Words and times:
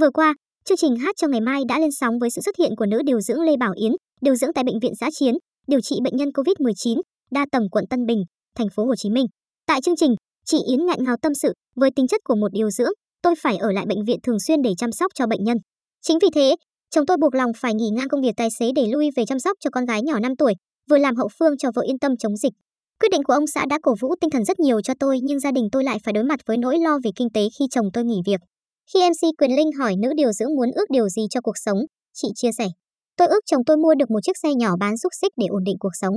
Vừa 0.00 0.10
qua, 0.10 0.34
chương 0.64 0.76
trình 0.76 0.96
hát 0.96 1.16
cho 1.16 1.28
ngày 1.28 1.40
mai 1.40 1.62
đã 1.68 1.78
lên 1.78 1.90
sóng 1.92 2.18
với 2.18 2.30
sự 2.30 2.40
xuất 2.44 2.56
hiện 2.58 2.76
của 2.76 2.86
nữ 2.86 3.02
điều 3.04 3.20
dưỡng 3.20 3.40
Lê 3.40 3.56
Bảo 3.56 3.72
Yến, 3.76 3.92
điều 4.20 4.34
dưỡng 4.34 4.52
tại 4.52 4.64
bệnh 4.64 4.78
viện 4.78 4.92
Giã 5.00 5.08
Chiến, 5.12 5.34
điều 5.66 5.80
trị 5.80 5.96
bệnh 6.04 6.16
nhân 6.16 6.28
COVID-19, 6.28 7.00
đa 7.30 7.46
tầng 7.52 7.68
quận 7.70 7.84
Tân 7.90 8.06
Bình, 8.06 8.24
thành 8.56 8.66
phố 8.74 8.84
Hồ 8.84 8.94
Chí 8.96 9.10
Minh. 9.10 9.26
Tại 9.66 9.80
chương 9.80 9.96
trình, 9.96 10.14
chị 10.46 10.58
Yến 10.68 10.86
ngạn 10.86 11.04
ngào 11.04 11.16
tâm 11.22 11.32
sự, 11.34 11.52
với 11.76 11.90
tính 11.96 12.06
chất 12.06 12.20
của 12.24 12.34
một 12.34 12.52
điều 12.52 12.70
dưỡng, 12.70 12.92
tôi 13.22 13.34
phải 13.42 13.56
ở 13.56 13.72
lại 13.72 13.84
bệnh 13.88 14.04
viện 14.04 14.18
thường 14.22 14.40
xuyên 14.40 14.62
để 14.62 14.70
chăm 14.78 14.92
sóc 14.92 15.12
cho 15.14 15.26
bệnh 15.26 15.44
nhân. 15.44 15.56
Chính 16.02 16.18
vì 16.22 16.28
thế, 16.34 16.56
chồng 16.90 17.06
tôi 17.06 17.16
buộc 17.16 17.34
lòng 17.34 17.52
phải 17.56 17.74
nghỉ 17.74 17.88
ngang 17.90 18.08
công 18.08 18.22
việc 18.22 18.34
tài 18.36 18.48
xế 18.58 18.72
để 18.76 18.86
lui 18.86 19.10
về 19.16 19.24
chăm 19.26 19.38
sóc 19.38 19.56
cho 19.60 19.70
con 19.70 19.84
gái 19.84 20.02
nhỏ 20.02 20.18
5 20.20 20.36
tuổi, 20.36 20.54
vừa 20.90 20.98
làm 20.98 21.16
hậu 21.16 21.28
phương 21.38 21.58
cho 21.58 21.70
vợ 21.74 21.82
yên 21.82 21.98
tâm 21.98 22.16
chống 22.16 22.36
dịch. 22.36 22.52
Quyết 23.00 23.08
định 23.12 23.22
của 23.22 23.32
ông 23.32 23.46
xã 23.46 23.66
đã 23.66 23.78
cổ 23.82 23.94
vũ 24.00 24.14
tinh 24.20 24.30
thần 24.30 24.44
rất 24.44 24.60
nhiều 24.60 24.80
cho 24.80 24.94
tôi 25.00 25.18
nhưng 25.22 25.40
gia 25.40 25.52
đình 25.52 25.68
tôi 25.72 25.84
lại 25.84 25.98
phải 26.04 26.12
đối 26.12 26.24
mặt 26.24 26.40
với 26.46 26.56
nỗi 26.56 26.78
lo 26.78 26.98
về 27.04 27.10
kinh 27.16 27.28
tế 27.34 27.48
khi 27.58 27.64
chồng 27.70 27.90
tôi 27.92 28.04
nghỉ 28.04 28.20
việc. 28.26 28.40
Khi 28.92 29.00
MC 29.10 29.38
Quyền 29.38 29.56
Linh 29.56 29.72
hỏi 29.72 29.94
nữ 29.96 30.12
điều 30.16 30.32
dưỡng 30.32 30.54
muốn 30.54 30.70
ước 30.74 30.90
điều 30.90 31.08
gì 31.08 31.22
cho 31.30 31.40
cuộc 31.40 31.58
sống, 31.64 31.78
chị 32.12 32.28
chia 32.34 32.52
sẻ. 32.58 32.68
Tôi 33.16 33.28
ước 33.28 33.40
chồng 33.46 33.64
tôi 33.66 33.76
mua 33.76 33.94
được 33.94 34.10
một 34.10 34.20
chiếc 34.22 34.36
xe 34.42 34.54
nhỏ 34.54 34.76
bán 34.80 34.98
xúc 34.98 35.12
xích 35.20 35.32
để 35.36 35.46
ổn 35.46 35.64
định 35.64 35.76
cuộc 35.78 35.92
sống. 36.00 36.14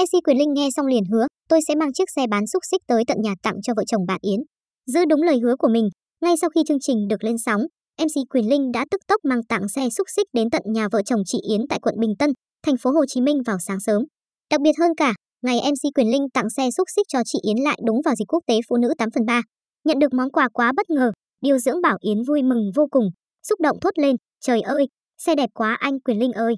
MC 0.00 0.24
Quyền 0.24 0.38
Linh 0.38 0.52
nghe 0.52 0.68
xong 0.76 0.86
liền 0.86 1.04
hứa, 1.04 1.26
tôi 1.48 1.60
sẽ 1.68 1.74
mang 1.74 1.92
chiếc 1.92 2.10
xe 2.16 2.26
bán 2.30 2.46
xúc 2.46 2.62
xích 2.70 2.80
tới 2.86 3.02
tận 3.06 3.16
nhà 3.20 3.34
tặng 3.42 3.54
cho 3.62 3.72
vợ 3.76 3.82
chồng 3.86 4.06
bạn 4.06 4.18
Yến. 4.22 4.40
Giữ 4.86 5.04
đúng 5.04 5.22
lời 5.22 5.38
hứa 5.42 5.56
của 5.58 5.68
mình, 5.68 5.88
ngay 6.22 6.34
sau 6.40 6.50
khi 6.50 6.60
chương 6.68 6.80
trình 6.80 7.08
được 7.08 7.24
lên 7.24 7.38
sóng, 7.38 7.60
MC 8.02 8.30
Quyền 8.30 8.48
Linh 8.50 8.72
đã 8.72 8.84
tức 8.90 9.00
tốc 9.08 9.20
mang 9.24 9.40
tặng 9.48 9.68
xe 9.68 9.82
xúc 9.90 10.06
xích 10.16 10.26
đến 10.32 10.50
tận 10.50 10.62
nhà 10.66 10.88
vợ 10.92 11.02
chồng 11.02 11.22
chị 11.26 11.38
Yến 11.50 11.60
tại 11.68 11.78
quận 11.82 11.94
Bình 12.00 12.14
Tân, 12.18 12.30
thành 12.66 12.76
phố 12.76 12.90
Hồ 12.90 13.04
Chí 13.08 13.20
Minh 13.20 13.42
vào 13.46 13.56
sáng 13.66 13.80
sớm. 13.80 14.02
Đặc 14.50 14.60
biệt 14.60 14.78
hơn 14.80 14.90
cả, 14.96 15.14
ngày 15.42 15.58
MC 15.64 15.94
Quyền 15.94 16.10
Linh 16.10 16.26
tặng 16.34 16.50
xe 16.50 16.70
xúc 16.76 16.88
xích 16.96 17.06
cho 17.08 17.18
chị 17.24 17.38
Yến 17.42 17.56
lại 17.56 17.78
đúng 17.86 18.00
vào 18.04 18.14
dịp 18.14 18.24
quốc 18.28 18.40
tế 18.46 18.54
phụ 18.68 18.76
nữ 18.76 18.92
8 18.98 19.08
phần 19.14 19.26
3. 19.26 19.42
Nhận 19.84 19.98
được 19.98 20.14
món 20.14 20.30
quà 20.30 20.48
quá 20.52 20.72
bất 20.76 20.90
ngờ, 20.90 21.12
điều 21.40 21.58
dưỡng 21.58 21.80
Bảo 21.82 21.98
Yến 22.00 22.22
vui 22.22 22.42
mừng 22.42 22.70
vô 22.74 22.86
cùng, 22.90 23.10
xúc 23.48 23.60
động 23.60 23.80
thốt 23.80 23.98
lên, 23.98 24.16
trời 24.40 24.60
ơi, 24.60 24.88
xe 25.18 25.34
đẹp 25.34 25.50
quá 25.54 25.76
anh 25.80 26.00
Quyền 26.00 26.18
Linh 26.18 26.32
ơi. 26.32 26.54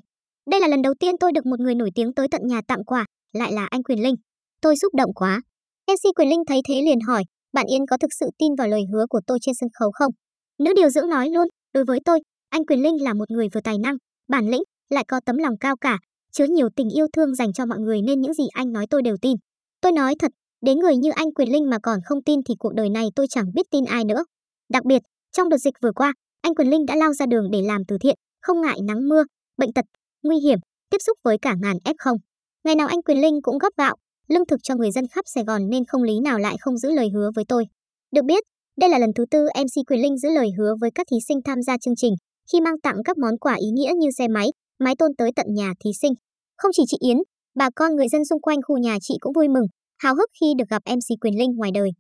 Đây 0.51 0.61
là 0.61 0.69
lần 0.69 0.83
đầu 0.83 0.95
tiên 1.01 1.15
tôi 1.21 1.33
được 1.33 1.47
một 1.47 1.61
người 1.61 1.75
nổi 1.75 1.91
tiếng 1.95 2.15
tới 2.15 2.29
tận 2.31 2.47
nhà 2.47 2.61
tặng 2.69 2.85
quà, 2.85 3.07
lại 3.33 3.53
là 3.53 3.67
anh 3.71 3.83
Quyền 3.83 4.03
Linh. 4.03 4.15
Tôi 4.61 4.77
xúc 4.77 4.95
động 4.95 5.15
quá. 5.15 5.41
MC 5.91 6.17
Quyền 6.17 6.29
Linh 6.29 6.43
thấy 6.49 6.61
thế 6.69 6.83
liền 6.83 7.01
hỏi, 7.01 7.25
bạn 7.53 7.67
Yến 7.67 7.87
có 7.87 7.97
thực 7.97 8.11
sự 8.21 8.27
tin 8.39 8.55
vào 8.55 8.69
lời 8.69 8.81
hứa 8.93 9.07
của 9.09 9.21
tôi 9.27 9.39
trên 9.43 9.55
sân 9.55 9.69
khấu 9.79 9.91
không? 9.93 10.13
Nữ 10.59 10.73
điều 10.77 10.91
dưỡng 10.91 11.09
nói 11.09 11.29
luôn, 11.31 11.49
đối 11.73 11.85
với 11.85 11.99
tôi, 12.05 12.21
anh 12.49 12.67
Quyền 12.67 12.83
Linh 12.83 13.03
là 13.03 13.15
một 13.15 13.31
người 13.31 13.49
vừa 13.55 13.61
tài 13.61 13.79
năng, 13.79 13.97
bản 14.29 14.49
lĩnh, 14.49 14.63
lại 14.91 15.05
có 15.09 15.21
tấm 15.27 15.37
lòng 15.37 15.59
cao 15.61 15.77
cả, 15.77 15.99
chứa 16.33 16.45
nhiều 16.45 16.69
tình 16.77 16.89
yêu 16.91 17.07
thương 17.13 17.35
dành 17.35 17.53
cho 17.53 17.67
mọi 17.67 17.79
người 17.79 18.03
nên 18.03 18.21
những 18.21 18.35
gì 18.35 18.45
anh 18.53 18.73
nói 18.73 18.87
tôi 18.91 19.03
đều 19.03 19.17
tin. 19.23 19.37
Tôi 19.81 19.93
nói 19.93 20.15
thật, 20.19 20.31
đến 20.61 20.79
người 20.79 20.97
như 20.97 21.11
anh 21.11 21.33
Quyền 21.35 21.53
Linh 21.53 21.71
mà 21.71 21.79
còn 21.83 21.99
không 22.05 22.23
tin 22.23 22.41
thì 22.43 22.55
cuộc 22.59 22.75
đời 22.75 22.89
này 22.91 23.07
tôi 23.17 23.27
chẳng 23.31 23.53
biết 23.55 23.67
tin 23.71 23.85
ai 23.85 24.05
nữa. 24.05 24.25
Đặc 24.69 24.85
biệt, 24.85 25.03
trong 25.33 25.49
đợt 25.49 25.59
dịch 25.59 25.75
vừa 25.83 25.93
qua, 25.93 26.13
anh 26.41 26.55
Quyền 26.55 26.71
Linh 26.71 26.87
đã 26.87 26.97
lao 26.97 27.13
ra 27.13 27.27
đường 27.27 27.51
để 27.51 27.63
làm 27.63 27.85
từ 27.89 27.99
thiện, 28.01 28.17
không 28.43 28.61
ngại 28.61 28.79
nắng 28.85 29.09
mưa, 29.09 29.23
bệnh 29.57 29.73
tật, 29.73 29.85
nguy 30.23 30.37
hiểm, 30.39 30.59
tiếp 30.91 30.99
xúc 31.07 31.19
với 31.25 31.39
cả 31.43 31.55
ngàn 31.61 31.77
F0. 31.85 32.17
Ngày 32.65 32.75
nào 32.75 32.89
anh 32.89 33.03
Quyền 33.03 33.21
Linh 33.21 33.43
cũng 33.43 33.59
góp 33.59 33.73
gạo, 33.77 33.97
lương 34.29 34.47
thực 34.47 34.61
cho 34.63 34.75
người 34.75 34.91
dân 34.91 35.07
khắp 35.07 35.25
Sài 35.35 35.45
Gòn 35.45 35.71
nên 35.71 35.85
không 35.85 36.03
lý 36.03 36.21
nào 36.21 36.39
lại 36.39 36.57
không 36.61 36.79
giữ 36.79 36.91
lời 36.91 37.09
hứa 37.15 37.31
với 37.35 37.45
tôi. 37.49 37.65
Được 38.11 38.25
biết, 38.25 38.45
đây 38.81 38.91
là 38.91 38.99
lần 38.99 39.11
thứ 39.15 39.25
tư 39.31 39.47
MC 39.55 39.87
Quyền 39.87 40.03
Linh 40.03 40.19
giữ 40.19 40.29
lời 40.31 40.49
hứa 40.59 40.75
với 40.81 40.91
các 40.95 41.07
thí 41.11 41.17
sinh 41.29 41.39
tham 41.45 41.63
gia 41.63 41.79
chương 41.79 41.97
trình 41.97 42.15
khi 42.53 42.61
mang 42.61 42.81
tặng 42.81 42.97
các 43.05 43.19
món 43.19 43.39
quà 43.39 43.55
ý 43.55 43.67
nghĩa 43.71 43.93
như 43.97 44.09
xe 44.19 44.29
máy, 44.29 44.49
máy 44.79 44.95
tôn 44.99 45.11
tới 45.19 45.31
tận 45.37 45.47
nhà 45.55 45.73
thí 45.85 45.91
sinh. 46.01 46.13
Không 46.57 46.71
chỉ 46.75 46.83
chị 46.87 46.97
Yến, 47.01 47.17
bà 47.55 47.69
con 47.77 47.97
người 47.97 48.09
dân 48.09 48.25
xung 48.25 48.41
quanh 48.41 48.63
khu 48.63 48.79
nhà 48.79 48.99
chị 49.03 49.15
cũng 49.21 49.33
vui 49.33 49.49
mừng, 49.49 49.65
háo 49.99 50.15
hức 50.15 50.31
khi 50.41 50.47
được 50.59 50.65
gặp 50.71 50.83
MC 50.87 51.21
Quyền 51.21 51.39
Linh 51.39 51.57
ngoài 51.57 51.71
đời. 51.75 51.91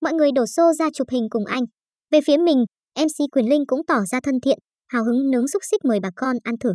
Mọi 0.00 0.12
người 0.12 0.32
đổ 0.32 0.46
xô 0.46 0.72
ra 0.72 0.88
chụp 0.94 1.08
hình 1.10 1.26
cùng 1.30 1.44
anh. 1.44 1.64
Về 2.10 2.20
phía 2.26 2.36
mình, 2.36 2.64
MC 2.94 3.24
Quyền 3.32 3.48
Linh 3.48 3.66
cũng 3.66 3.80
tỏ 3.86 4.04
ra 4.10 4.20
thân 4.20 4.40
thiện, 4.40 4.58
hào 4.92 5.04
hứng 5.04 5.30
nướng 5.30 5.48
xúc 5.48 5.62
xích 5.70 5.84
mời 5.84 6.00
bà 6.00 6.10
con 6.16 6.36
ăn 6.42 6.58
thử. 6.58 6.74